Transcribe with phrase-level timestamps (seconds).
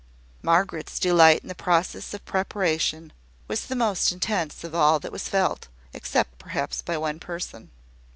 [0.41, 3.13] Margaret's delight in the process of preparation
[3.47, 7.69] was the most intense of all that was felt, except perhaps by one person.